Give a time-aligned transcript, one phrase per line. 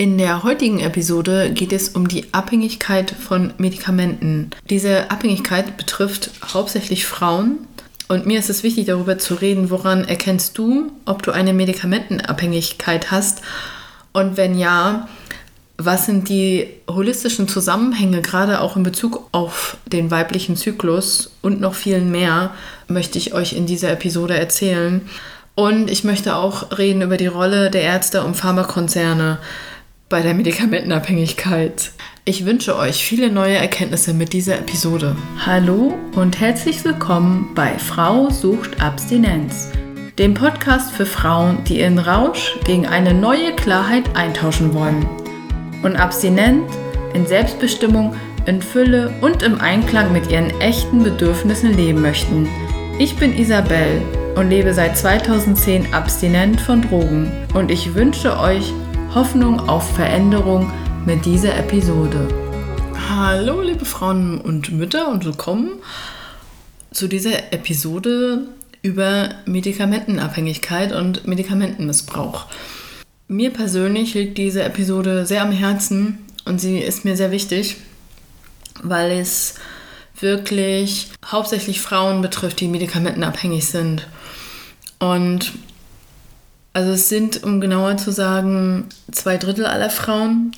[0.00, 4.48] In der heutigen Episode geht es um die Abhängigkeit von Medikamenten.
[4.70, 7.58] Diese Abhängigkeit betrifft hauptsächlich Frauen
[8.08, 13.10] und mir ist es wichtig darüber zu reden, woran erkennst du, ob du eine Medikamentenabhängigkeit
[13.10, 13.42] hast
[14.14, 15.06] und wenn ja,
[15.76, 21.74] was sind die holistischen Zusammenhänge, gerade auch in Bezug auf den weiblichen Zyklus und noch
[21.74, 22.54] viel mehr,
[22.88, 25.02] möchte ich euch in dieser Episode erzählen.
[25.56, 29.38] Und ich möchte auch reden über die Rolle der Ärzte und Pharmakonzerne
[30.10, 31.92] bei der Medikamentenabhängigkeit.
[32.24, 35.16] Ich wünsche euch viele neue Erkenntnisse mit dieser Episode.
[35.46, 39.70] Hallo und herzlich willkommen bei Frau sucht Abstinenz,
[40.18, 45.06] dem Podcast für Frauen, die ihren Rausch gegen eine neue Klarheit eintauschen wollen
[45.84, 46.68] und abstinent,
[47.14, 48.16] in Selbstbestimmung,
[48.46, 52.48] in Fülle und im Einklang mit ihren echten Bedürfnissen leben möchten.
[52.98, 54.02] Ich bin Isabel
[54.34, 58.72] und lebe seit 2010 abstinent von Drogen und ich wünsche euch
[59.14, 60.72] Hoffnung auf Veränderung
[61.04, 62.28] mit dieser Episode.
[63.08, 65.80] Hallo liebe Frauen und Mütter und willkommen
[66.92, 68.46] zu dieser Episode
[68.82, 72.46] über Medikamentenabhängigkeit und Medikamentenmissbrauch.
[73.26, 77.78] Mir persönlich liegt diese Episode sehr am Herzen und sie ist mir sehr wichtig,
[78.80, 79.56] weil es
[80.20, 84.06] wirklich hauptsächlich Frauen betrifft, die medikamentenabhängig sind.
[85.00, 85.52] Und
[86.72, 90.52] also es sind, um genauer zu sagen, zwei Drittel aller Frauen,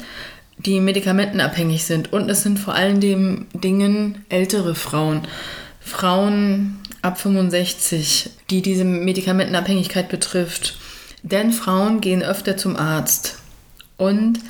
[0.58, 2.12] die medikamentenabhängig sind.
[2.12, 5.22] Und es sind vor allen Dingen ältere Frauen.
[5.80, 10.77] Frauen ab 65, die diese Medikamentenabhängigkeit betrifft.
[11.22, 13.38] Denn Frauen gehen öfter zum Arzt
[13.96, 14.40] und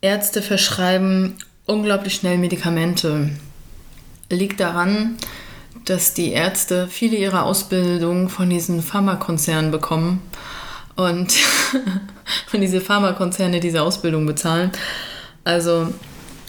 [0.00, 1.34] Ärzte verschreiben
[1.66, 3.30] unglaublich schnell Medikamente.
[4.28, 5.16] Liegt daran,
[5.86, 10.20] dass die Ärzte viele ihrer Ausbildung von diesen Pharmakonzernen bekommen
[10.96, 11.32] und
[12.46, 14.70] von diese Pharmakonzerne diese Ausbildung bezahlen.
[15.44, 15.92] Also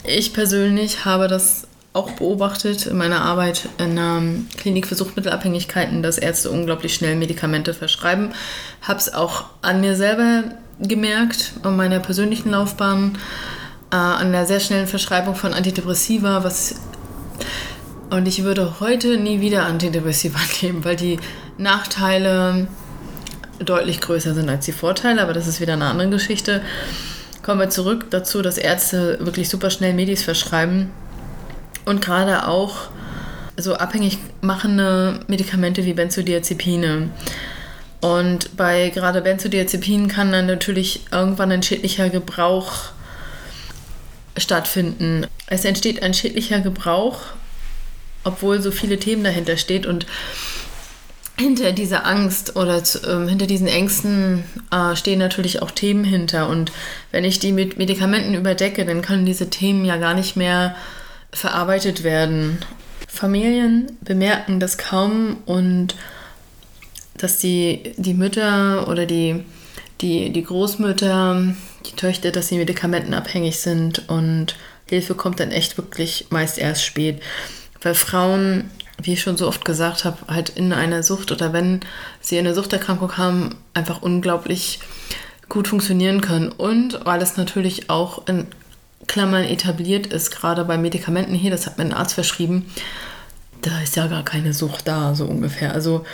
[0.03, 4.21] ich persönlich habe das auch beobachtet in meiner Arbeit in einer
[4.57, 8.33] Klinik für Suchtmittelabhängigkeiten, dass Ärzte unglaublich schnell Medikamente verschreiben.
[8.81, 10.43] Habe es auch an mir selber
[10.79, 13.17] gemerkt, an meiner persönlichen Laufbahn,
[13.91, 16.75] äh, an der sehr schnellen Verschreibung von Antidepressiva, was
[18.09, 21.17] und ich würde heute nie wieder Antidepressiva nehmen, weil die
[21.57, 22.67] Nachteile
[23.59, 26.61] deutlich größer sind als die Vorteile, aber das ist wieder eine andere Geschichte.
[27.43, 30.91] Kommen wir zurück dazu, dass Ärzte wirklich super schnell Medis verschreiben
[31.85, 32.89] und gerade auch
[33.57, 37.09] so abhängig machende Medikamente wie Benzodiazepine.
[38.01, 42.91] Und bei gerade Benzodiazepinen kann dann natürlich irgendwann ein schädlicher Gebrauch
[44.37, 45.25] stattfinden.
[45.47, 47.19] Es entsteht ein schädlicher Gebrauch,
[48.23, 50.05] obwohl so viele Themen dahinter steht und
[51.37, 56.49] hinter dieser Angst oder äh, hinter diesen Ängsten äh, stehen natürlich auch Themen hinter.
[56.49, 56.71] Und
[57.11, 60.75] wenn ich die mit Medikamenten überdecke, dann können diese Themen ja gar nicht mehr
[61.31, 62.59] verarbeitet werden.
[63.07, 65.95] Familien bemerken das kaum und
[67.17, 69.43] dass die, die Mütter oder die,
[70.01, 74.55] die, die Großmütter, die Töchter, dass sie medikamentenabhängig sind und
[74.87, 77.21] Hilfe kommt dann echt wirklich meist erst spät.
[77.81, 78.69] Weil Frauen,
[79.01, 81.81] wie ich schon so oft gesagt habe, halt in einer Sucht oder wenn
[82.21, 84.79] sie eine Suchterkrankung haben, einfach unglaublich
[85.49, 86.51] gut funktionieren können.
[86.51, 88.47] Und weil es natürlich auch in
[89.07, 92.71] Klammern etabliert ist, gerade bei Medikamenten hier, das hat mir ein Arzt verschrieben,
[93.61, 95.73] da ist ja gar keine Sucht da, so ungefähr.
[95.73, 96.05] Also,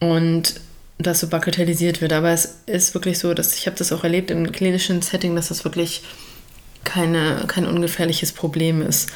[0.00, 0.54] und
[0.98, 2.12] das so bagatellisiert wird.
[2.12, 5.48] Aber es ist wirklich so, dass ich habe das auch erlebt im klinischen Setting, dass
[5.48, 6.02] das wirklich
[6.84, 9.10] keine, kein ungefährliches Problem ist.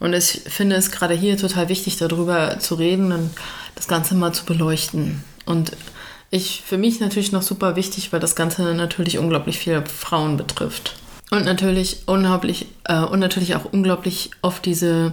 [0.00, 3.30] Und ich finde es gerade hier total wichtig, darüber zu reden und
[3.74, 5.22] das Ganze mal zu beleuchten.
[5.46, 5.72] Und
[6.30, 10.96] ich, für mich natürlich noch super wichtig, weil das Ganze natürlich unglaublich viele Frauen betrifft.
[11.30, 15.12] Und natürlich unglaublich, äh, und natürlich auch unglaublich oft diese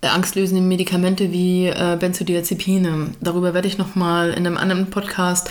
[0.00, 3.12] äh, angstlösenden Medikamente wie äh, Benzodiazepine.
[3.20, 5.50] Darüber werde ich nochmal in einem anderen Podcast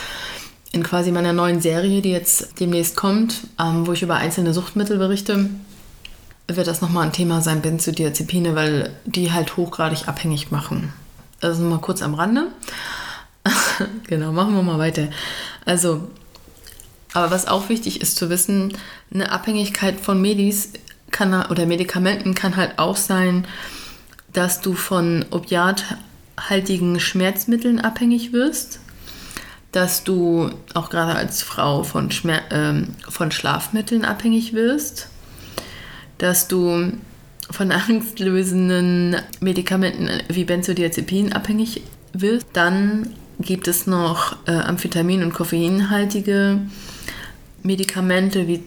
[0.71, 4.97] in quasi meiner neuen Serie, die jetzt demnächst kommt, ähm, wo ich über einzelne Suchtmittel
[4.97, 5.49] berichte,
[6.47, 10.93] wird das nochmal ein Thema sein, Benzodiazepine, weil die halt hochgradig abhängig machen.
[11.41, 12.47] Also mal kurz am Rande.
[14.07, 15.09] genau, machen wir mal weiter.
[15.65, 16.07] Also
[17.15, 18.73] aber was auch wichtig ist zu wissen,
[19.13, 20.73] eine Abhängigkeit von Medis
[21.11, 23.47] kann, oder Medikamenten kann halt auch sein,
[24.33, 28.81] dass du von opiathaltigen Schmerzmitteln abhängig wirst,
[29.71, 35.07] dass du auch gerade als Frau von, Schmer äh, von Schlafmitteln abhängig wirst,
[36.17, 36.93] dass du
[37.51, 41.81] von angstlösenden Medikamenten wie Benzodiazepin abhängig
[42.13, 42.47] wirst.
[42.53, 46.59] Dann gibt es noch äh, Amphetamin- und Koffeinhaltige
[47.63, 48.63] Medikamente wie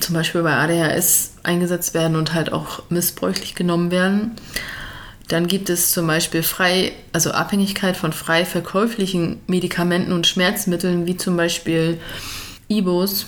[0.00, 4.32] zum Beispiel bei ADHS eingesetzt werden und halt auch missbräuchlich genommen werden.
[5.28, 11.16] Dann gibt es zum Beispiel frei, also Abhängigkeit von frei verkäuflichen Medikamenten und Schmerzmitteln, wie
[11.16, 12.00] zum Beispiel
[12.66, 13.26] Ibos.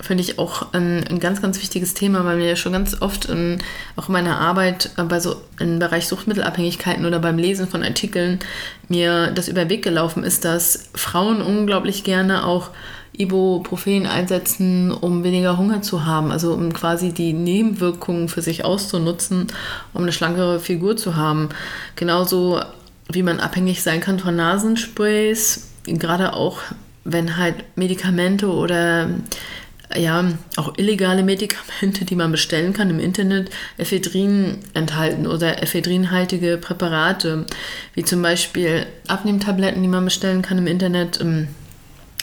[0.00, 3.24] Finde ich auch ein, ein, ganz, ganz wichtiges Thema, weil mir ja schon ganz oft
[3.24, 3.58] in,
[3.96, 8.38] auch in meiner Arbeit äh, bei so im Bereich Suchtmittelabhängigkeiten oder beim Lesen von Artikeln
[8.88, 12.70] mir das über Weg gelaufen ist, dass Frauen unglaublich gerne auch
[13.18, 19.48] Ibuprofen einsetzen, um weniger Hunger zu haben, also um quasi die Nebenwirkungen für sich auszunutzen,
[19.92, 21.48] um eine schlankere Figur zu haben.
[21.96, 22.60] Genauso
[23.10, 26.60] wie man abhängig sein kann von Nasensprays, gerade auch
[27.04, 29.08] wenn halt Medikamente oder
[29.96, 30.24] ja,
[30.56, 37.46] auch illegale Medikamente, die man bestellen kann im Internet, Ephedrin enthalten oder ephedrinhaltige Präparate,
[37.94, 41.20] wie zum Beispiel Abnehmtabletten, die man bestellen kann im Internet.
[41.20, 41.48] Ähm,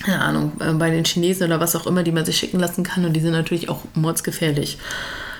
[0.03, 2.83] keine Ahnung, äh, bei den Chinesen oder was auch immer, die man sich schicken lassen
[2.83, 4.77] kann und die sind natürlich auch mordsgefährlich.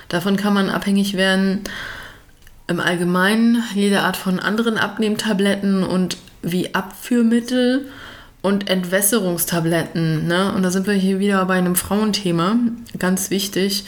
[0.08, 1.60] Davon kann man abhängig werden.
[2.68, 7.88] Im Allgemeinen jede Art von anderen Abnehmtabletten und wie Abführmittel
[8.46, 10.28] und Entwässerungstabletten.
[10.28, 10.52] Ne?
[10.52, 12.54] Und da sind wir hier wieder bei einem Frauenthema.
[12.96, 13.86] Ganz wichtig.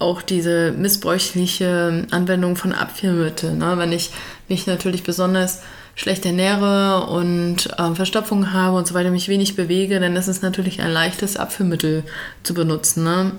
[0.00, 3.58] Auch diese missbräuchliche Anwendung von Abführmitteln.
[3.58, 3.78] Ne?
[3.78, 4.10] Wenn ich
[4.48, 5.60] mich natürlich besonders
[5.94, 10.42] schlecht ernähre und äh, Verstopfung habe und so weiter, mich wenig bewege, dann ist es
[10.42, 12.02] natürlich ein leichtes Abführmittel
[12.42, 13.04] zu benutzen.
[13.04, 13.30] Ne?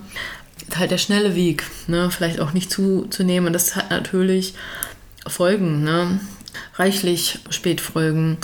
[0.77, 2.09] Halt der schnelle Weg, ne?
[2.11, 3.47] vielleicht auch nicht zuzunehmen.
[3.47, 4.53] Und das hat natürlich
[5.27, 6.21] Folgen, ne?
[6.77, 8.37] reichlich Spätfolgen.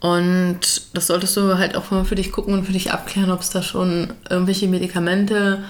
[0.00, 0.60] Und
[0.92, 3.50] das solltest du halt auch mal für dich gucken und für dich abklären, ob es
[3.50, 5.64] da schon irgendwelche Medikamente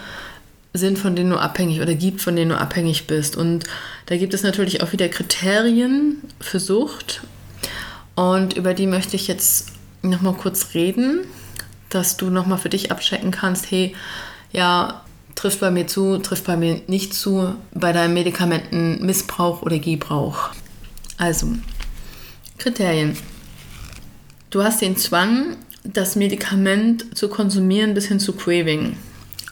[0.74, 3.36] sind, von denen du abhängig oder gibt, von denen du abhängig bist.
[3.36, 3.64] Und
[4.06, 7.22] da gibt es natürlich auch wieder Kriterien für Sucht
[8.16, 11.20] und über die möchte ich jetzt nochmal kurz reden,
[11.90, 13.94] dass du nochmal für dich abchecken kannst, hey,
[14.52, 15.02] ja,
[15.34, 20.50] trifft bei mir zu, trifft bei mir nicht zu, bei deinem Medikamentenmissbrauch oder Gebrauch.
[21.18, 21.48] Also,
[22.58, 23.16] Kriterien.
[24.50, 28.96] Du hast den Zwang, das Medikament zu konsumieren bis hin zu Craving,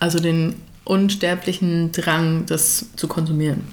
[0.01, 0.55] also den
[0.85, 3.65] unsterblichen Drang, das zu konsumieren.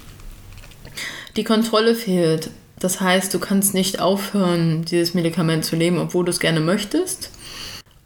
[1.35, 2.50] Die Kontrolle fehlt.
[2.79, 7.29] Das heißt, du kannst nicht aufhören, dieses Medikament zu nehmen, obwohl du es gerne möchtest.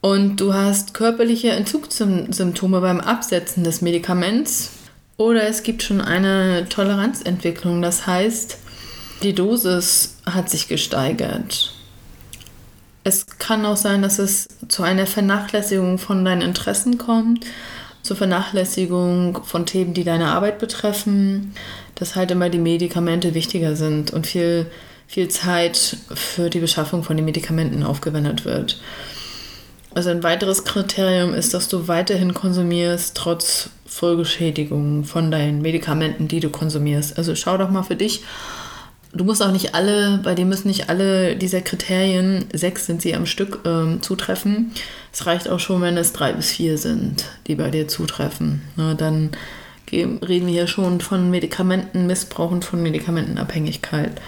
[0.02, 4.72] Und du hast körperliche Entzugssymptome beim Absetzen des Medikaments.
[5.18, 7.82] Oder es gibt schon eine Toleranzentwicklung.
[7.82, 8.58] Das heißt,
[9.24, 11.75] die Dosis hat sich gesteigert.
[13.08, 17.46] Es kann auch sein, dass es zu einer Vernachlässigung von deinen Interessen kommt,
[18.02, 21.54] zur Vernachlässigung von Themen, die deine Arbeit betreffen,
[21.94, 24.66] dass halt immer die Medikamente wichtiger sind und viel,
[25.06, 28.82] viel Zeit für die Beschaffung von den Medikamenten aufgewendet wird.
[29.94, 36.40] Also ein weiteres Kriterium ist, dass du weiterhin konsumierst, trotz Folgeschädigungen von deinen Medikamenten, die
[36.40, 37.20] du konsumierst.
[37.20, 38.24] Also schau doch mal für dich.
[39.16, 43.16] Du musst auch nicht alle, bei dir müssen nicht alle dieser Kriterien, sechs sind sie
[43.16, 44.74] am Stück, ähm, zutreffen.
[45.14, 48.62] Es reicht auch schon, wenn es drei bis vier sind, die bei dir zutreffen.
[48.76, 49.32] Na, dann
[49.90, 54.20] reden wir hier schon von Medikamentenmissbrauch und von Medikamentenabhängigkeit.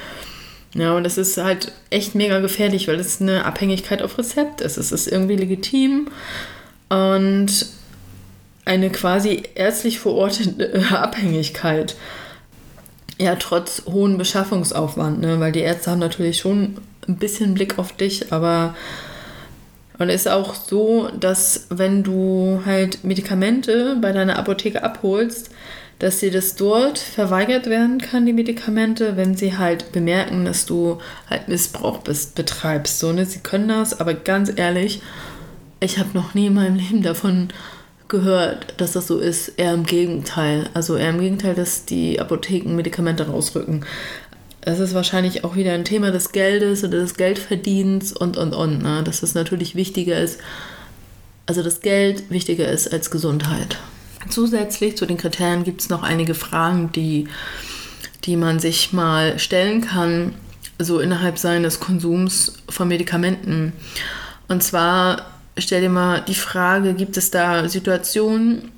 [0.74, 4.78] Ja, und das ist halt echt mega gefährlich, weil es eine Abhängigkeit auf Rezept ist.
[4.78, 6.08] Es ist irgendwie legitim
[6.88, 7.66] und
[8.64, 11.96] eine quasi ärztlich verortete Abhängigkeit.
[13.20, 15.40] Ja, trotz hohen Beschaffungsaufwand, ne?
[15.40, 18.76] weil die Ärzte haben natürlich schon ein bisschen Blick auf dich, aber
[20.00, 25.50] und es ist auch so, dass wenn du halt Medikamente bei deiner Apotheke abholst,
[26.00, 31.00] dass dir das dort verweigert werden kann, die Medikamente, wenn sie halt bemerken, dass du
[31.28, 33.00] halt Missbrauch bist, betreibst.
[33.00, 33.26] So, ne?
[33.26, 35.02] Sie können das, aber ganz ehrlich,
[35.80, 37.50] ich habe noch nie in meinem Leben davon
[38.10, 39.50] gehört, dass das so ist.
[39.58, 40.70] Eher im Gegenteil.
[40.74, 43.86] Also eher im Gegenteil, dass die Apotheken Medikamente rausrücken
[44.68, 48.84] das ist wahrscheinlich auch wieder ein Thema des Geldes oder des Geldverdienens und, und, und.
[48.84, 49.02] Ne?
[49.02, 50.42] Dass es natürlich wichtiger ist,
[51.46, 53.78] also das Geld wichtiger ist als Gesundheit.
[54.30, 57.30] Zusätzlich zu den Kriterien gibt es noch einige Fragen, die,
[58.26, 60.34] die man sich mal stellen kann,
[60.80, 63.72] so innerhalb seines Konsums von Medikamenten.
[64.50, 68.72] Und zwar stell dir mal die Frage, gibt es da Situationen,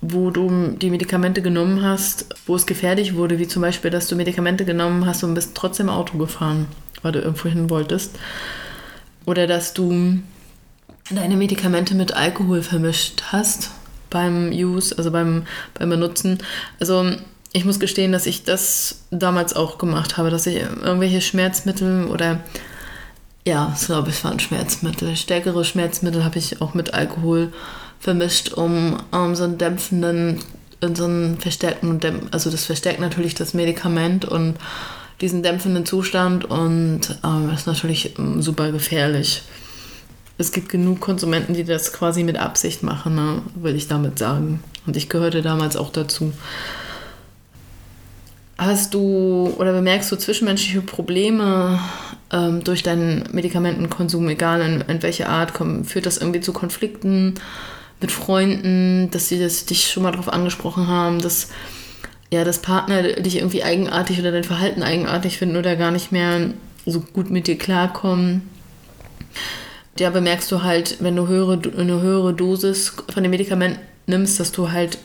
[0.00, 4.16] wo du die Medikamente genommen hast, wo es gefährlich wurde, wie zum Beispiel, dass du
[4.16, 6.66] Medikamente genommen hast und bist trotzdem Auto gefahren,
[7.02, 8.16] weil du irgendwo hin wolltest.
[9.24, 10.18] Oder dass du
[11.10, 13.70] deine Medikamente mit Alkohol vermischt hast
[14.10, 16.38] beim Use, also beim, beim Benutzen.
[16.78, 17.10] Also
[17.52, 22.40] ich muss gestehen, dass ich das damals auch gemacht habe, dass ich irgendwelche Schmerzmittel oder
[23.46, 27.52] ja, ich glaube, es waren Schmerzmittel, stärkere Schmerzmittel habe ich auch mit Alkohol
[28.00, 30.40] vermischt, um, um so einen dämpfenden,
[30.82, 32.00] so einen verstärkten,
[32.32, 34.56] also das verstärkt natürlich das Medikament und
[35.20, 39.42] diesen dämpfenden Zustand und ähm, ist natürlich ähm, super gefährlich.
[40.38, 44.62] Es gibt genug Konsumenten, die das quasi mit Absicht machen, ne, will ich damit sagen.
[44.86, 46.32] Und ich gehörte damals auch dazu.
[48.58, 51.78] Hast du oder bemerkst du zwischenmenschliche Probleme
[52.32, 57.34] ähm, durch deinen Medikamentenkonsum, egal in, in welcher Art, komm, führt das irgendwie zu Konflikten
[58.00, 61.48] mit Freunden, dass sie das, dich schon mal darauf angesprochen haben, dass
[62.32, 66.50] ja, das Partner dich irgendwie eigenartig oder dein Verhalten eigenartig finden oder gar nicht mehr
[66.84, 68.42] so gut mit dir klarkommen.
[69.98, 74.52] Ja, bemerkst du halt, wenn du höhere, eine höhere Dosis von dem Medikament nimmst, dass
[74.52, 74.98] du halt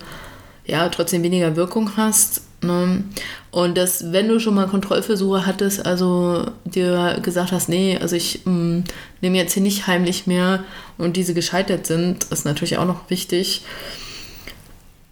[0.66, 2.42] ja trotzdem weniger Wirkung hast.
[2.62, 3.04] Ne?
[3.50, 8.46] Und dass, wenn du schon mal Kontrollversuche hattest, also dir gesagt hast, nee, also ich
[8.46, 8.82] mm,
[9.22, 10.64] nehme jetzt hier nicht heimlich mehr
[10.98, 13.64] und diese gescheitert sind, ist natürlich auch noch wichtig.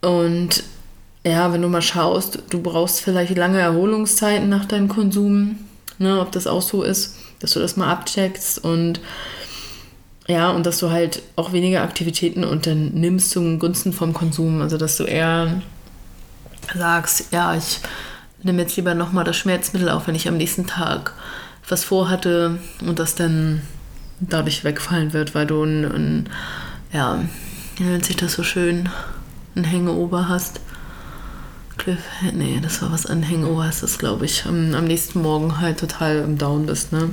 [0.02, 0.64] Und
[1.26, 5.58] ja, wenn du mal schaust, du brauchst vielleicht lange Erholungszeiten nach deinem Konsum,
[5.98, 9.00] ne, ob das auch so ist, dass du das mal abcheckst und
[10.28, 14.62] ja, und dass du halt auch weniger Aktivitäten unternimmst zum Gunsten vom Konsum.
[14.62, 15.60] Also, dass du eher
[16.76, 17.80] sagst, ja, ich
[18.44, 21.14] nehme jetzt lieber nochmal das Schmerzmittel auf, wenn ich am nächsten Tag
[21.68, 23.62] was vorhatte und das dann
[24.20, 26.30] dadurch wegfallen wird, weil du ein, ein
[26.92, 27.24] ja,
[27.78, 28.90] wie nennt sich das so schön,
[29.56, 30.62] ein Hängeober hast.
[31.78, 32.00] Cliff,
[32.34, 34.46] nee, das war was an Hangover ist das, glaube ich.
[34.46, 37.10] Am, am, nächsten Morgen halt total im Down bist, ne?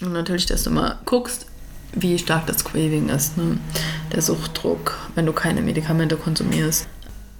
[0.00, 1.46] Und natürlich, dass du mal guckst,
[1.92, 3.58] wie stark das Craving ist, ne?
[4.12, 6.88] Der Suchtdruck, wenn du keine Medikamente konsumierst.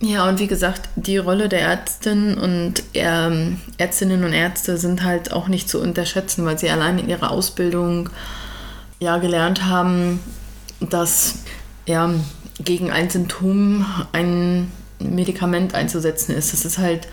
[0.00, 5.32] Ja, und wie gesagt, die Rolle der Ärztin und ähm, Ärztinnen und Ärzte sind halt
[5.32, 8.08] auch nicht zu unterschätzen, weil sie allein in ihrer Ausbildung
[9.00, 10.20] ja gelernt haben,
[10.80, 11.40] dass
[11.86, 12.14] ja,
[12.60, 16.52] gegen ein Symptom ein Medikament einzusetzen ist.
[16.52, 17.08] Das ist halt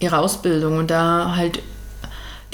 [0.00, 1.62] ihre Ausbildung und da halt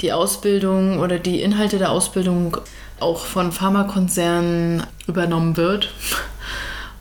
[0.01, 2.57] die Ausbildung oder die Inhalte der Ausbildung
[2.99, 5.93] auch von Pharmakonzernen übernommen wird.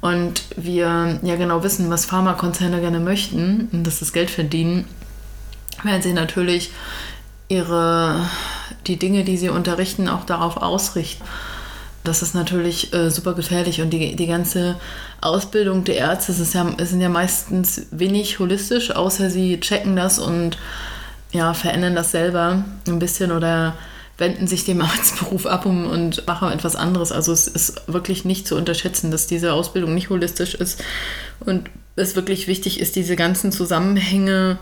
[0.00, 4.84] Und wir ja genau wissen, was Pharmakonzerne gerne möchten, und das ist Geld verdienen,
[5.82, 6.70] werden sie natürlich
[7.48, 8.28] ihre,
[8.86, 11.24] die Dinge, die sie unterrichten, auch darauf ausrichten.
[12.04, 14.76] Das ist natürlich äh, super gefährlich und die, die ganze
[15.20, 20.56] Ausbildung der Ärzte ist ja, sind ja meistens wenig holistisch, außer sie checken das und
[21.32, 23.74] ja, verändern das selber ein bisschen oder
[24.18, 27.12] wenden sich dem Arztberuf ab und machen etwas anderes.
[27.12, 30.82] Also es ist wirklich nicht zu unterschätzen, dass diese Ausbildung nicht holistisch ist
[31.40, 34.58] und es wirklich wichtig ist, diese ganzen Zusammenhänge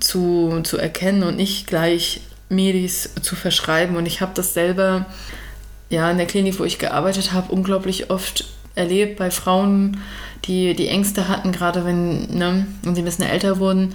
[0.00, 3.96] zu, zu erkennen und nicht gleich Medis zu verschreiben.
[3.96, 5.06] Und ich habe das selber
[5.90, 10.00] ja, in der Klinik, wo ich gearbeitet habe, unglaublich oft erlebt bei Frauen,
[10.44, 13.94] die die Ängste hatten, gerade wenn ne, und sie ein bisschen älter wurden,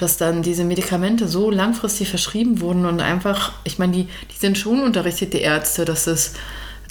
[0.00, 4.56] dass dann diese Medikamente so langfristig verschrieben wurden und einfach, ich meine, die, die sind
[4.56, 6.32] schon unterrichtet, die Ärzte, dass es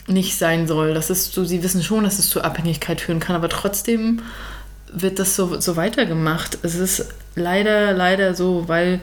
[0.05, 0.93] nicht sein soll.
[0.93, 4.21] Das ist so, sie wissen schon, dass es zu Abhängigkeit führen kann, aber trotzdem
[4.91, 6.59] wird das so, so weitergemacht.
[6.61, 8.99] Es ist leider, leider so, weil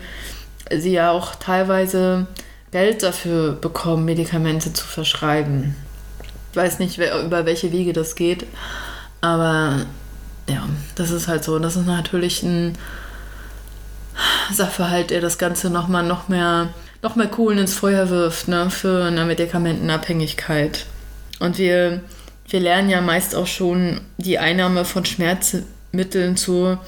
[0.70, 2.28] sie ja auch teilweise
[2.70, 5.74] Geld dafür bekommen, Medikamente zu verschreiben.
[6.52, 8.46] Ich weiß nicht, wer, über welche Wege das geht,
[9.20, 9.86] aber
[10.48, 11.58] ja, das ist halt so.
[11.58, 12.78] Das ist natürlich ein
[14.52, 16.68] Sachverhalt, der das Ganze nochmal noch mehr,
[17.02, 20.86] noch mehr Kohlen ins Feuer wirft ne, für eine Medikamentenabhängigkeit.
[21.40, 22.00] Und wir,
[22.48, 26.80] wir lernen ja meist auch schon die Einnahme von Schmerzmitteln zur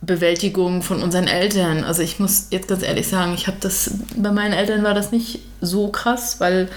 [0.00, 1.84] Bewältigung von unseren Eltern.
[1.84, 5.12] Also ich muss jetzt ganz ehrlich sagen, ich habe das, bei meinen Eltern war das
[5.12, 6.68] nicht so krass, weil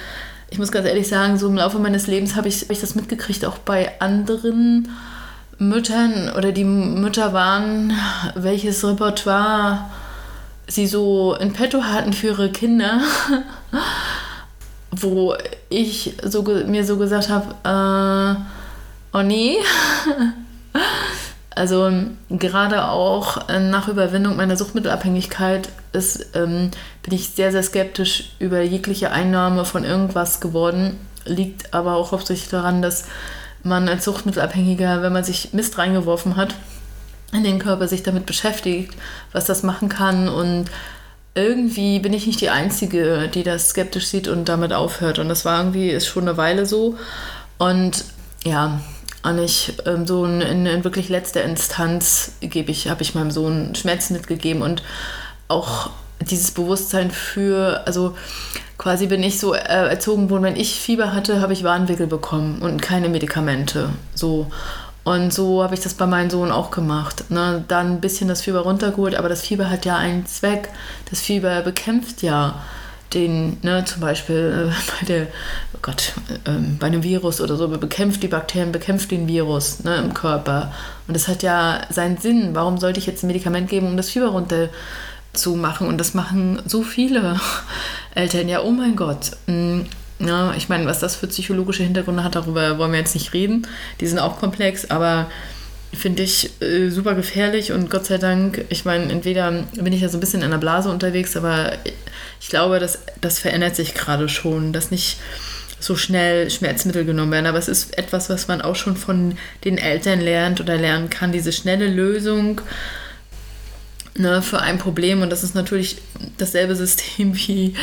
[0.49, 2.95] ich muss ganz ehrlich sagen, so im Laufe meines Lebens habe ich, hab ich das
[2.95, 4.89] mitgekriegt, auch bei anderen
[5.61, 7.93] Müttern oder die Mütter waren,
[8.35, 9.89] welches Repertoire
[10.67, 13.01] sie so in petto hatten für ihre Kinder,
[14.91, 15.35] wo
[15.69, 19.57] ich so, mir so gesagt habe, äh, oh nee,
[21.53, 21.91] Also
[22.29, 26.71] gerade auch nach Überwindung meiner Suchtmittelabhängigkeit ist, ähm,
[27.03, 30.97] bin ich sehr, sehr skeptisch über jegliche Einnahme von irgendwas geworden.
[31.25, 33.05] Liegt aber auch hauptsächlich daran, dass
[33.63, 36.55] man als Suchtmittelabhängiger, wenn man sich Mist reingeworfen hat,
[37.33, 38.93] in den Körper sich damit beschäftigt,
[39.31, 40.69] was das machen kann und
[41.33, 45.17] irgendwie bin ich nicht die Einzige, die das skeptisch sieht und damit aufhört.
[45.17, 46.97] Und das war irgendwie, ist schon eine Weile so.
[47.57, 48.03] Und
[48.43, 48.81] ja,
[49.23, 53.75] und ich ähm, so in, in, wirklich letzter Instanz gebe ich, habe ich meinem Sohn
[53.75, 54.83] Schmerzen mitgegeben und
[55.47, 58.15] auch dieses Bewusstsein für, also
[58.81, 62.63] quasi bin ich so äh, erzogen worden, wenn ich Fieber hatte, habe ich Warnwickel bekommen
[62.63, 63.89] und keine Medikamente.
[64.15, 64.47] So.
[65.03, 67.29] Und so habe ich das bei meinem Sohn auch gemacht.
[67.29, 67.63] Ne?
[67.67, 70.69] Dann ein bisschen das Fieber runtergeholt, aber das Fieber hat ja einen Zweck.
[71.11, 72.59] Das Fieber bekämpft ja
[73.13, 75.27] den, ne, zum Beispiel äh, bei der,
[75.75, 76.13] oh Gott,
[76.45, 80.71] äh, bei einem Virus oder so, bekämpft die Bakterien, bekämpft den Virus ne, im Körper.
[81.07, 82.55] Und das hat ja seinen Sinn.
[82.55, 84.69] Warum sollte ich jetzt ein Medikament geben, um das Fieber runter
[85.33, 85.87] zu machen?
[85.87, 87.39] Und das machen so viele
[88.15, 88.49] Eltern.
[88.49, 89.31] Ja, oh mein Gott.
[89.47, 89.81] Mm,
[90.19, 93.67] ja, ich meine, was das für psychologische Hintergründe hat, darüber wollen wir jetzt nicht reden.
[93.99, 95.29] Die sind auch komplex, aber
[95.93, 100.09] finde ich äh, super gefährlich und Gott sei Dank, ich meine, entweder bin ich ja
[100.09, 101.73] so ein bisschen in einer Blase unterwegs, aber
[102.39, 105.17] ich glaube, dass das verändert sich gerade schon, dass nicht
[105.81, 107.47] so schnell Schmerzmittel genommen werden.
[107.47, 111.31] Aber es ist etwas, was man auch schon von den Eltern lernt oder lernen kann,
[111.31, 112.61] diese schnelle Lösung
[114.17, 115.21] ne, für ein Problem.
[115.21, 115.97] Und das ist natürlich
[116.37, 117.73] dasselbe System wie,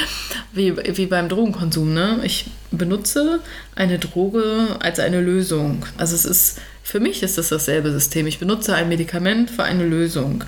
[0.52, 1.92] wie, wie beim Drogenkonsum.
[1.92, 2.20] Ne?
[2.24, 3.40] Ich benutze
[3.74, 5.84] eine Droge als eine Lösung.
[5.96, 8.26] Also es ist, für mich ist das dasselbe System.
[8.26, 10.44] Ich benutze ein Medikament für eine Lösung.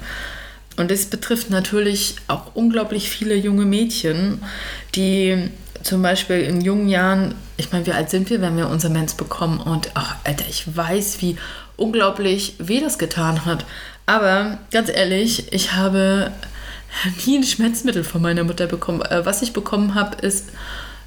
[0.77, 4.43] Und das betrifft natürlich auch unglaublich viele junge Mädchen,
[4.95, 5.51] die
[5.83, 9.15] zum Beispiel in jungen Jahren, ich meine, wie alt sind wir, wenn wir unser Mens
[9.15, 9.61] bekommen?
[9.61, 11.37] Und ach, Alter, ich weiß, wie
[11.77, 13.65] unglaublich weh das getan hat.
[14.11, 16.33] Aber ganz ehrlich, ich habe
[17.25, 19.02] nie ein Schmerzmittel von meiner Mutter bekommen.
[19.02, 20.49] Äh, was ich bekommen habe, ist,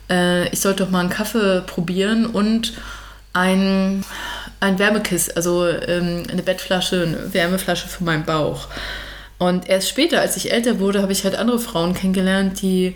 [0.10, 2.72] äh, ich sollte doch mal einen Kaffee probieren und
[3.33, 4.05] ein,
[4.62, 8.69] ein Wärmekiss, also ähm, eine Bettflasche, eine Wärmeflasche für meinen Bauch.
[9.38, 12.95] Und erst später, als ich älter wurde, habe ich halt andere Frauen kennengelernt, die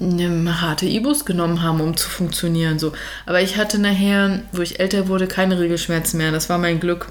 [0.00, 2.78] eine harte Ibus genommen haben, um zu funktionieren.
[2.78, 2.94] So.
[3.26, 6.32] Aber ich hatte nachher, wo ich älter wurde, keine Regelschmerzen mehr.
[6.32, 7.08] Das war mein Glück.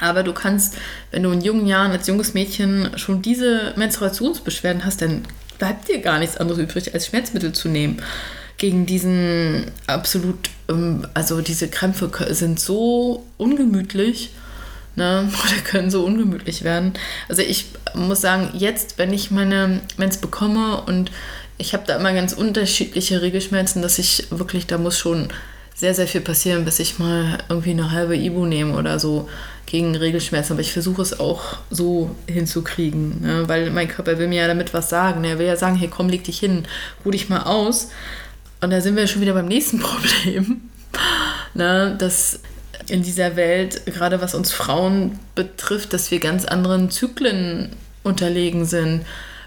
[0.00, 0.76] Aber du kannst,
[1.10, 5.22] wenn du in jungen Jahren als junges Mädchen schon diese Menstruationsbeschwerden hast, dann
[5.58, 8.02] bleibt dir gar nichts anderes übrig, als Schmerzmittel zu nehmen.
[8.58, 14.30] Gegen diesen absolut, ähm, also diese Krämpfe sind so ungemütlich
[14.96, 16.94] ne, oder können so ungemütlich werden.
[17.28, 21.10] Also ich muss sagen, jetzt, wenn ich meine Mens bekomme und
[21.58, 25.28] ich habe da immer ganz unterschiedliche Regelschmerzen, dass ich wirklich, da muss schon
[25.74, 29.28] sehr, sehr viel passieren, bis ich mal irgendwie eine halbe Ibu nehme oder so
[29.66, 30.52] gegen Regelschmerzen.
[30.52, 33.48] Aber ich versuche es auch so hinzukriegen, ne?
[33.48, 35.24] weil mein Körper will mir ja damit was sagen.
[35.24, 36.64] Er will ja sagen, hey komm, leg dich hin,
[37.04, 37.90] ruh dich mal aus.
[38.60, 40.62] Und da sind wir schon wieder beim nächsten Problem.
[41.54, 41.96] ne?
[41.98, 42.40] Dass
[42.88, 47.70] in dieser Welt, gerade was uns Frauen betrifft, dass wir ganz anderen Zyklen
[48.04, 49.04] unterlegen sind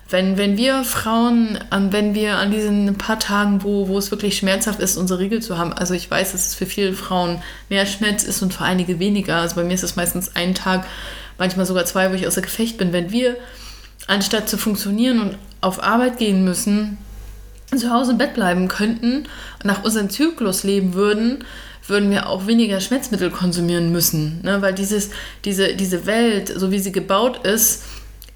[0.10, 4.80] wenn, wenn wir Frauen, wenn wir an diesen paar Tagen, wo, wo es wirklich schmerzhaft
[4.80, 8.24] ist, unsere Riegel zu haben, also ich weiß, dass es für viele Frauen mehr Schmerz
[8.24, 9.38] ist und für einige weniger.
[9.38, 10.86] Also bei mir ist es meistens ein Tag,
[11.38, 12.92] manchmal sogar zwei, wo ich außer Gefecht bin.
[12.92, 13.38] Wenn wir,
[14.08, 16.98] anstatt zu funktionieren und auf Arbeit gehen müssen,
[17.76, 19.28] zu Hause im Bett bleiben könnten
[19.60, 21.44] und nach unserem Zyklus leben würden,
[21.86, 24.42] würden wir auch weniger Schmerzmittel konsumieren müssen.
[24.42, 24.62] Ne?
[24.62, 25.12] Weil dieses,
[25.46, 27.84] diese, diese Welt, so wie sie gebaut ist,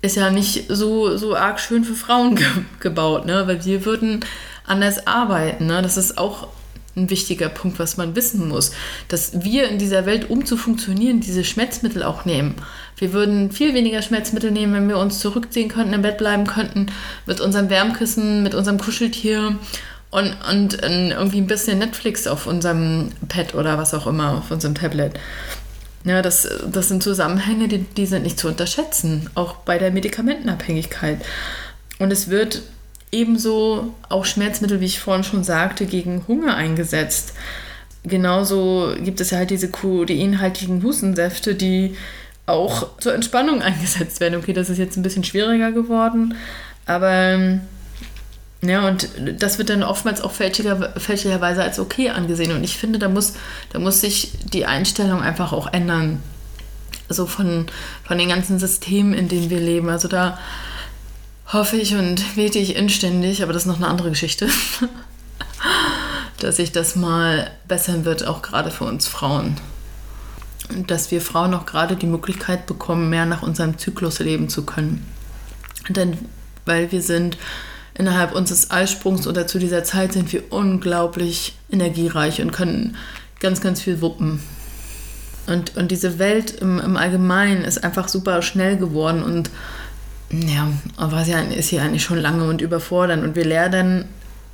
[0.04, 2.46] ist ja nicht so, so arg schön für Frauen ge
[2.82, 3.48] gebaut, ne?
[3.48, 4.20] weil wir würden
[4.68, 5.66] anders arbeiten.
[5.68, 5.82] Ne?
[5.82, 6.50] Das ist auch
[6.96, 8.74] ein wichtiger Punkt, was man wissen muss,
[9.08, 12.56] dass wir in dieser Welt, um zu funktionieren, diese Schmerzmittel auch nehmen.
[12.98, 16.88] Wir würden viel weniger Schmerzmittel nehmen, wenn wir uns zurückziehen könnten, im Bett bleiben könnten,
[17.26, 19.58] mit unserem Wärmkissen, mit unserem Kuscheltier
[20.12, 24.76] und, und irgendwie ein bisschen Netflix auf unserem Pad oder was auch immer, auf unserem
[24.76, 25.14] Tablet.
[26.06, 31.20] Ja, das, das sind Zusammenhänge, die, die sind nicht zu unterschätzen, auch bei der Medikamentenabhängigkeit.
[32.00, 32.62] Und es wird
[33.12, 37.34] ebenso auch Schmerzmittel, wie ich vorhin schon sagte, gegen Hunger eingesetzt.
[38.04, 41.96] Genauso gibt es ja halt diese kodeinhaltigen Hustensäfte, die
[42.46, 44.38] auch zur Entspannung eingesetzt werden.
[44.38, 46.36] Okay, das ist jetzt ein bisschen schwieriger geworden,
[46.86, 47.60] aber
[48.64, 52.56] ja, und das wird dann oftmals auch fälschiger, fälschlicherweise als okay angesehen.
[52.56, 53.34] Und ich finde, da muss,
[53.72, 56.24] da muss sich die Einstellung einfach auch ändern.
[57.10, 57.68] Also von,
[58.06, 59.90] von den ganzen Systemen, in denen wir leben.
[59.90, 60.40] Also da
[61.52, 64.48] hoffe ich und bete ich inständig, aber das ist noch eine andere Geschichte,
[66.40, 69.58] dass sich das mal bessern wird, auch gerade für uns Frauen.
[70.70, 74.66] Und dass wir Frauen auch gerade die Möglichkeit bekommen, mehr nach unserem Zyklus leben zu
[74.66, 75.06] können.
[75.90, 76.18] Denn
[76.66, 77.38] weil wir sind
[77.96, 82.98] innerhalb unseres Eisprungs oder zu dieser Zeit sind wir unglaublich energiereich und können
[83.40, 84.42] ganz, ganz viel wuppen.
[85.48, 89.50] Und, und diese Welt im, im Allgemeinen ist einfach super schnell geworden und
[90.32, 94.06] ja, aber sie ist hier eigentlich schon lange und überfordernd und wir lernen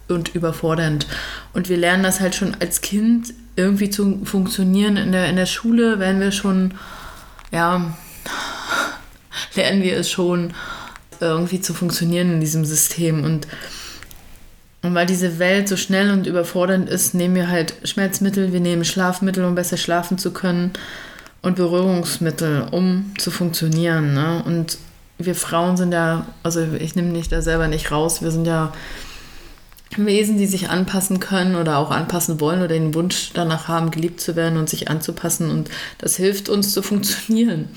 [0.10, 1.08] und überfordernd.
[1.54, 4.98] Und wir lernen das halt schon als Kind irgendwie zu funktionieren.
[4.98, 6.74] In der, in der Schule werden wir schon,
[7.52, 7.94] ja,
[9.56, 10.54] lernen wir es schon
[11.20, 13.24] irgendwie zu funktionieren in diesem System.
[13.24, 13.48] Und
[14.82, 18.86] Und weil diese Welt so schnell und überfordernd ist, nehmen wir halt Schmerzmittel, wir nehmen
[18.86, 20.72] Schlafmittel, um besser schlafen zu können
[21.42, 24.14] und Berührungsmittel, um zu funktionieren.
[24.14, 24.42] Ne?
[24.46, 24.78] Und
[25.18, 28.72] wir Frauen sind ja, also ich nehme mich da selber nicht raus, wir sind ja
[29.98, 34.22] Wesen, die sich anpassen können oder auch anpassen wollen oder den Wunsch danach haben, geliebt
[34.22, 35.50] zu werden und sich anzupassen.
[35.50, 37.70] Und das hilft uns zu funktionieren.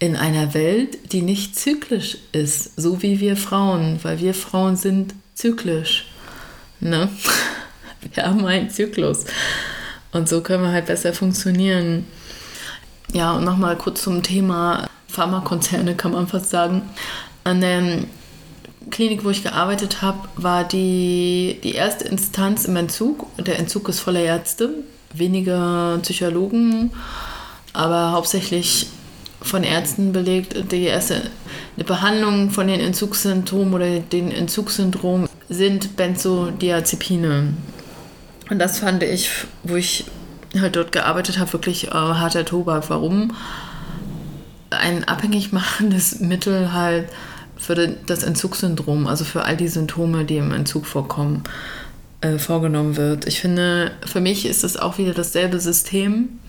[0.00, 5.14] In einer Welt, die nicht zyklisch ist, so wie wir Frauen, weil wir Frauen sind
[5.34, 6.06] zyklisch.
[6.80, 7.08] Ne?
[8.14, 9.26] Wir haben einen Zyklus.
[10.10, 12.06] Und so können wir halt besser funktionieren.
[13.12, 16.80] Ja, und nochmal kurz zum Thema Pharmakonzerne, kann man fast sagen.
[17.44, 18.04] An der
[18.90, 23.26] Klinik, wo ich gearbeitet habe, war die, die erste Instanz im Entzug.
[23.38, 24.70] Der Entzug ist voller Ärzte,
[25.12, 26.90] weniger Psychologen,
[27.72, 28.88] aber hauptsächlich
[29.42, 30.72] von Ärzten belegt.
[30.72, 31.22] Die erste
[31.76, 37.54] eine Behandlung von den Entzugssymptomen oder den Entzugssyndrom sind Benzodiazepine.
[38.50, 39.30] Und das fand ich,
[39.62, 40.04] wo ich
[40.58, 42.90] halt dort gearbeitet habe, wirklich äh, harter Tobak.
[42.90, 43.32] Warum?
[44.70, 47.08] Ein abhängig machendes Mittel halt
[47.56, 47.74] für
[48.06, 51.44] das Entzugssyndrom, also für all die Symptome, die im Entzug vorkommen,
[52.20, 53.26] äh, vorgenommen wird.
[53.26, 56.40] Ich finde, für mich ist es auch wieder dasselbe System.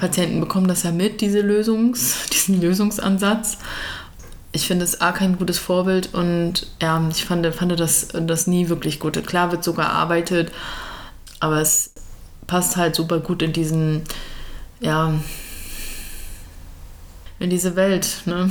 [0.00, 3.58] Patienten bekommen das ja mit, diese Lösungs, diesen Lösungsansatz
[4.52, 8.68] ich finde es A kein gutes Vorbild und ja, ich fand, fand das, das nie
[8.68, 9.24] wirklich gut.
[9.26, 10.50] Klar wird so gearbeitet,
[11.38, 11.92] aber es
[12.46, 14.02] passt halt super gut in diesen,
[14.80, 15.14] ja,
[17.38, 18.22] in diese Welt.
[18.24, 18.50] Ne?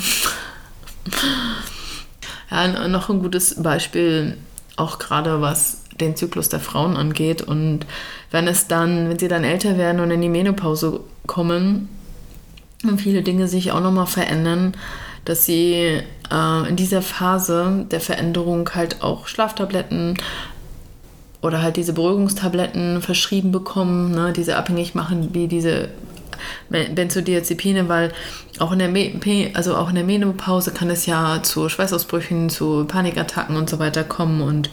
[2.50, 4.38] ja, noch ein gutes Beispiel,
[4.78, 7.42] auch gerade was den Zyklus der Frauen angeht.
[7.42, 7.86] Und
[8.32, 11.90] wenn es dann, wenn sie dann älter werden und in die Menopause kommen
[12.84, 14.74] und viele Dinge sich auch nochmal verändern,
[15.26, 20.18] dass sie äh, in dieser Phase der Veränderung halt auch Schlaftabletten
[21.42, 25.90] oder halt diese Beruhigungstabletten verschrieben bekommen, ne, diese abhängig machen wie diese
[26.70, 28.14] Benzodiazepine, weil
[28.60, 28.92] auch in der
[29.56, 34.04] also auch in der Menopause kann es ja zu Schweißausbrüchen, zu Panikattacken und so weiter
[34.04, 34.70] kommen und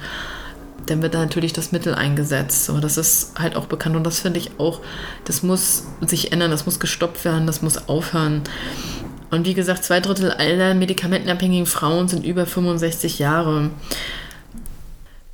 [0.86, 2.64] dann wird da natürlich das Mittel eingesetzt.
[2.64, 4.80] So, das ist halt auch bekannt und das finde ich auch,
[5.24, 8.42] das muss sich ändern, das muss gestoppt werden, das muss aufhören.
[9.30, 13.70] Und wie gesagt, zwei Drittel aller medikamentenabhängigen Frauen sind über 65 Jahre.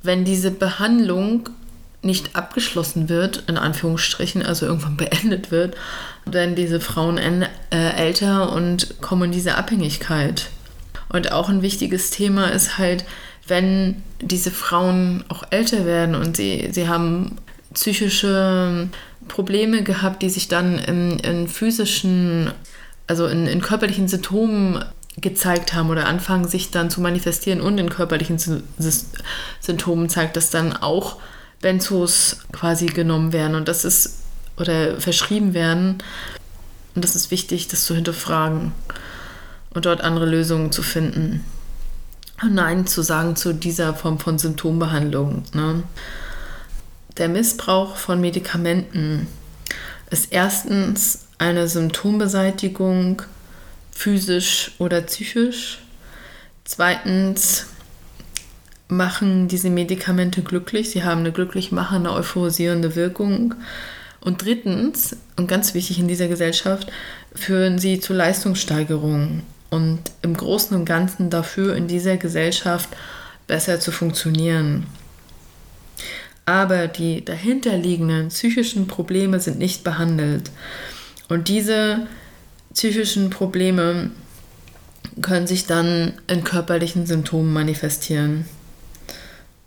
[0.01, 1.49] Wenn diese Behandlung
[2.01, 5.75] nicht abgeschlossen wird, in Anführungsstrichen, also irgendwann beendet wird,
[6.25, 10.49] werden diese Frauen äh, älter und kommen in diese Abhängigkeit.
[11.09, 13.05] Und auch ein wichtiges Thema ist halt,
[13.47, 17.37] wenn diese Frauen auch älter werden und sie, sie haben
[17.73, 18.87] psychische
[19.27, 22.51] Probleme gehabt, die sich dann in, in physischen
[23.07, 24.83] also in, in körperlichen Symptomen
[25.17, 28.39] gezeigt haben oder anfangen sich dann zu manifestieren und in körperlichen
[29.59, 31.17] Symptomen zeigt, dass dann auch
[31.61, 34.19] Benzos quasi genommen werden und das ist
[34.57, 35.99] oder verschrieben werden.
[36.95, 38.71] Und das ist wichtig, das zu hinterfragen
[39.73, 41.43] und dort andere Lösungen zu finden.
[42.41, 45.43] Nein zu sagen zu dieser Form von Symptombehandlung.
[45.53, 45.83] Ne?
[47.17, 49.27] Der Missbrauch von Medikamenten
[50.09, 53.21] ist erstens eine Symptombeseitigung
[53.91, 55.79] physisch oder psychisch.
[56.65, 57.67] Zweitens
[58.87, 60.89] machen diese Medikamente glücklich.
[60.89, 63.55] Sie haben eine glücklich machende, euphorisierende Wirkung.
[64.21, 66.91] Und drittens, und ganz wichtig in dieser Gesellschaft,
[67.35, 72.89] führen sie zu Leistungssteigerungen und im Großen und Ganzen dafür, in dieser Gesellschaft
[73.47, 74.85] besser zu funktionieren.
[76.45, 80.51] Aber die dahinterliegenden psychischen Probleme sind nicht behandelt.
[81.27, 82.05] Und diese
[82.71, 84.11] psychischen Probleme
[85.23, 88.45] können sich dann in körperlichen Symptomen manifestieren.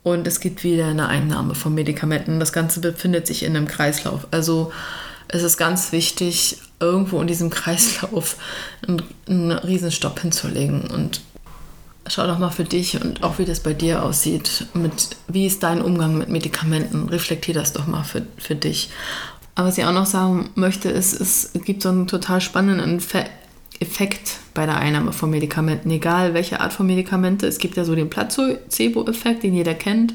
[0.05, 2.39] Und es gibt wieder eine Einnahme von Medikamenten.
[2.39, 4.29] Das Ganze befindet sich in einem Kreislauf.
[4.31, 4.73] Also
[5.27, 8.37] es ist ganz wichtig, irgendwo in diesem Kreislauf
[8.87, 10.83] einen, einen Riesenstopp hinzulegen.
[10.83, 11.21] Und
[12.09, 14.67] schau doch mal für dich und auch wie das bei dir aussieht.
[14.75, 17.09] Mit, wie ist dein Umgang mit Medikamenten?
[17.09, 18.91] Reflektier das doch mal für, für dich.
[19.55, 23.01] Aber was ich auch noch sagen möchte, ist, es gibt so einen total spannenden
[23.81, 27.47] Effekt bei der Einnahme von Medikamenten, egal welche Art von Medikamente.
[27.47, 30.13] Es gibt ja so den Placebo-Effekt, den jeder kennt,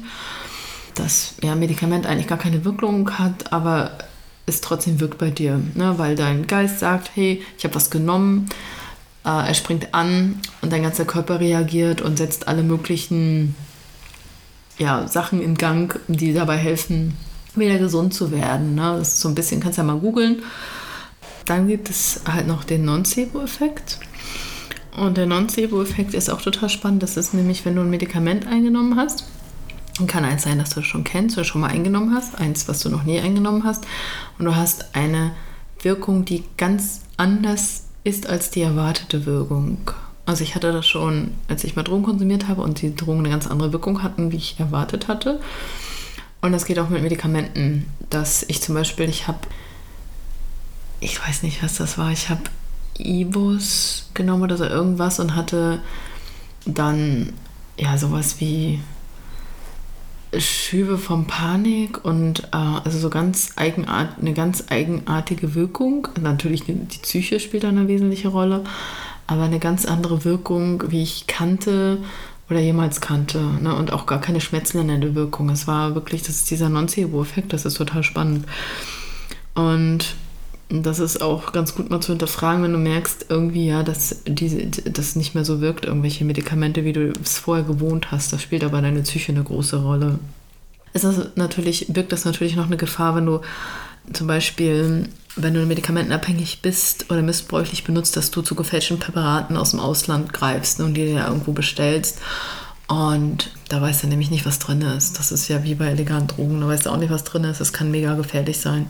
[0.94, 3.98] dass ja Medikament eigentlich gar keine Wirkung hat, aber
[4.46, 5.94] es trotzdem wirkt bei dir, ne?
[5.98, 8.48] weil dein Geist sagt, hey, ich habe was genommen,
[9.24, 13.54] äh, er springt an und dein ganzer Körper reagiert und setzt alle möglichen
[14.78, 17.16] ja, Sachen in Gang, die dabei helfen,
[17.54, 18.74] wieder gesund zu werden.
[18.74, 18.96] Ne?
[18.98, 20.42] Das ist so ein bisschen, kannst ja mal googeln.
[21.44, 23.98] Dann gibt es halt noch den Nocebo-Effekt.
[24.96, 27.02] Und der Nocebo-Effekt ist auch total spannend.
[27.02, 29.24] Das ist nämlich, wenn du ein Medikament eingenommen hast
[30.06, 32.80] Kann eins sein, dass du das schon kennst oder schon mal eingenommen hast, eins, was
[32.80, 33.86] du noch nie eingenommen hast.
[34.38, 35.32] Und du hast eine
[35.82, 39.78] Wirkung, die ganz anders ist als die erwartete Wirkung.
[40.24, 43.30] Also ich hatte das schon, als ich mal Drogen konsumiert habe und die Drogen eine
[43.30, 45.40] ganz andere Wirkung hatten, wie ich erwartet hatte.
[46.40, 49.38] Und das geht auch mit Medikamenten, dass ich zum Beispiel, ich habe,
[51.00, 52.42] ich weiß nicht, was das war, ich habe
[52.98, 55.80] Ibus genommen oder so irgendwas und hatte
[56.64, 57.32] dann
[57.76, 58.80] ja sowas wie
[60.38, 66.08] Schübe von Panik und äh, also so ganz eigenart, eine ganz eigenartige Wirkung.
[66.20, 68.64] Natürlich die Psyche spielt da eine wesentliche Rolle,
[69.26, 71.98] aber eine ganz andere Wirkung, wie ich kannte
[72.48, 73.42] oder jemals kannte.
[73.60, 73.74] Ne?
[73.74, 75.50] Und auch gar keine schmerzlindernde Wirkung.
[75.50, 78.46] Es war wirklich, das ist dieser Nocebo-Effekt, das ist total spannend.
[79.54, 80.16] Und
[80.80, 84.66] das ist auch ganz gut mal zu hinterfragen, wenn du merkst, irgendwie ja, dass diese,
[84.66, 88.32] das nicht mehr so wirkt, irgendwelche Medikamente, wie du es vorher gewohnt hast.
[88.32, 90.18] Das spielt aber deine Psyche eine große Rolle.
[90.94, 93.40] Es ist natürlich, birgt das natürlich noch eine Gefahr, wenn du
[94.14, 99.70] zum Beispiel, wenn du medikamentenabhängig bist oder missbräuchlich benutzt, dass du zu gefälschten Präparaten aus
[99.70, 102.18] dem Ausland greifst und die dir irgendwo bestellst.
[102.88, 105.18] Und da weißt du nämlich nicht, was drin ist.
[105.18, 106.60] Das ist ja wie bei illegalen Drogen.
[106.60, 107.60] Da weißt du auch nicht, was drin ist.
[107.60, 108.86] Das kann mega gefährlich sein.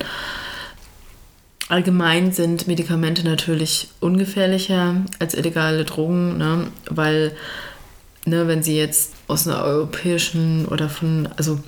[1.69, 6.67] Allgemein sind Medikamente natürlich ungefährlicher als illegale Drogen, ne?
[6.91, 7.35] weil
[8.27, 11.61] ne, wenn sie jetzt aus einer europäischen oder von, also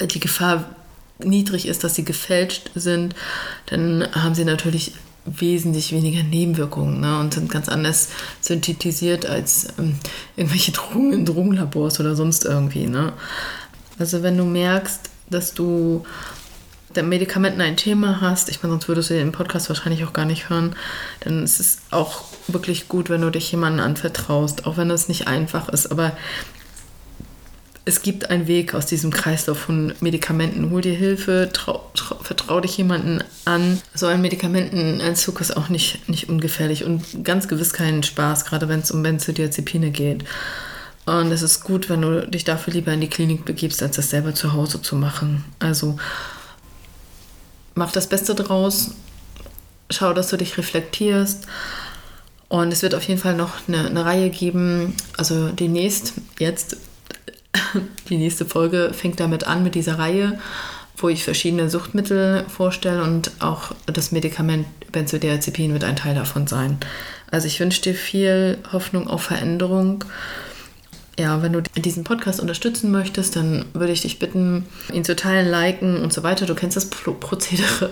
[0.00, 0.64] die Gefahr
[1.24, 3.14] niedrig ist, dass sie gefälscht sind,
[3.66, 4.92] dann haben sie natürlich
[5.24, 9.96] wesentlich weniger Nebenwirkungen ne, und sind ganz anders synthetisiert als ähm,
[10.36, 12.86] irgendwelche Drogen in Drogenlabors oder sonst irgendwie.
[12.86, 13.12] Ne.
[13.98, 16.04] Also wenn du merkst, dass du
[17.02, 20.48] Medikamenten ein Thema hast, ich meine, sonst würdest du den Podcast wahrscheinlich auch gar nicht
[20.48, 20.74] hören,
[21.20, 25.28] dann ist es auch wirklich gut, wenn du dich jemandem anvertraust, auch wenn es nicht
[25.28, 25.90] einfach ist.
[25.90, 26.12] Aber
[27.88, 30.70] es gibt einen Weg aus diesem Kreislauf von Medikamenten.
[30.70, 33.80] Hol dir Hilfe, trau, trau, vertrau dich jemanden an.
[33.94, 38.80] So ein Medikamentenentzug ist auch nicht, nicht ungefährlich und ganz gewiss keinen Spaß, gerade wenn
[38.80, 40.24] es um Benzodiazepine geht.
[41.06, 44.10] Und es ist gut, wenn du dich dafür lieber in die Klinik begibst, als das
[44.10, 45.44] selber zu Hause zu machen.
[45.60, 45.96] Also
[47.76, 48.90] mach das Beste draus,
[49.90, 51.46] schau, dass du dich reflektierst.
[52.48, 56.76] Und es wird auf jeden Fall noch eine, eine Reihe geben, also demnächst, jetzt,
[58.08, 60.38] die nächste Folge fängt damit an mit dieser Reihe,
[60.96, 66.78] wo ich verschiedene Suchtmittel vorstelle und auch das Medikament Benzodiazepin wird ein Teil davon sein.
[67.30, 70.04] Also ich wünsche dir viel Hoffnung auf Veränderung
[71.18, 75.50] ja, wenn du diesen Podcast unterstützen möchtest, dann würde ich dich bitten, ihn zu teilen,
[75.50, 76.46] liken und so weiter.
[76.46, 77.90] Du kennst das Prozedere.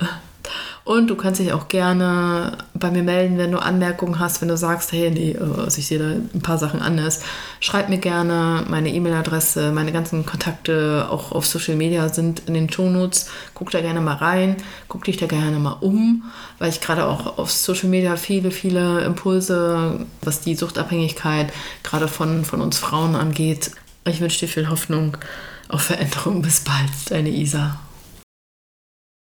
[0.85, 4.57] Und du kannst dich auch gerne bei mir melden, wenn du Anmerkungen hast, wenn du
[4.57, 7.23] sagst, hey, nee, äh, also ich sehe da ein paar Sachen anders.
[7.61, 12.71] Schreib mir gerne meine E-Mail-Adresse, meine ganzen Kontakte auch auf Social Media sind in den
[12.71, 13.31] Shownotes.
[13.55, 14.57] Guck da gerne mal rein,
[14.89, 16.25] guck dich da gerne mal um,
[16.59, 21.53] weil ich gerade auch auf Social Media viele, viele Impulse, was die Suchtabhängigkeit
[21.83, 23.71] gerade von, von uns Frauen angeht.
[24.07, 25.17] Ich wünsche dir viel Hoffnung
[25.69, 26.43] auf Veränderung.
[26.43, 27.79] Bis bald, deine Isa.